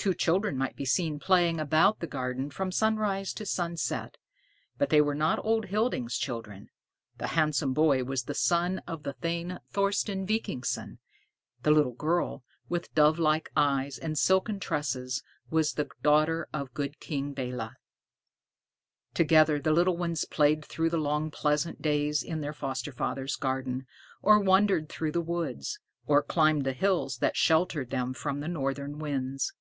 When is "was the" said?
8.04-8.34, 15.50-15.90